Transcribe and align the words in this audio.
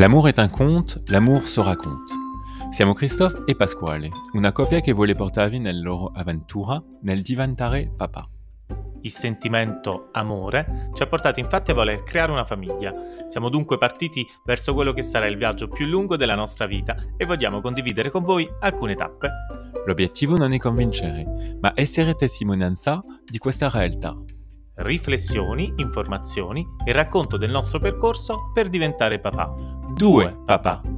L'amour 0.00 0.28
est 0.28 0.38
un 0.38 0.46
conte, 0.46 1.02
l'amour 1.08 1.48
se 1.48 1.60
raconte. 1.60 2.14
Siamo 2.70 2.92
Christophe 2.92 3.42
e 3.46 3.56
Pasquale, 3.56 4.08
una 4.34 4.52
coppia 4.52 4.78
che 4.78 4.92
vuole 4.92 5.16
portarvi 5.16 5.58
nella 5.58 5.80
loro 5.80 6.12
avventura 6.14 6.80
nel 7.02 7.20
diventare 7.20 7.92
papà. 7.96 8.28
Il 9.00 9.10
sentimento 9.10 10.10
amore 10.12 10.90
ci 10.94 11.02
ha 11.02 11.08
portati 11.08 11.40
infatti 11.40 11.72
a 11.72 11.74
voler 11.74 12.04
creare 12.04 12.30
una 12.30 12.44
famiglia. 12.44 12.94
Siamo 13.26 13.48
dunque 13.48 13.76
partiti 13.76 14.24
verso 14.44 14.72
quello 14.72 14.92
che 14.92 15.02
sarà 15.02 15.26
il 15.26 15.36
viaggio 15.36 15.66
più 15.66 15.86
lungo 15.86 16.16
della 16.16 16.36
nostra 16.36 16.66
vita 16.66 16.94
e 17.16 17.26
vogliamo 17.26 17.60
condividere 17.60 18.10
con 18.10 18.22
voi 18.22 18.48
alcune 18.60 18.94
tappe. 18.94 19.30
L'obiettivo 19.84 20.36
non 20.36 20.52
è 20.52 20.58
convincere, 20.58 21.56
ma 21.60 21.72
essere 21.74 22.14
testimonianza 22.14 23.02
di 23.24 23.38
questa 23.38 23.68
realtà. 23.68 24.16
Riflessioni, 24.76 25.72
informazioni 25.78 26.64
e 26.84 26.92
racconto 26.92 27.36
del 27.36 27.50
nostro 27.50 27.80
percorso 27.80 28.52
per 28.54 28.68
diventare 28.68 29.18
papà. 29.18 29.67
Due 29.98 30.32
papà. 30.46 30.97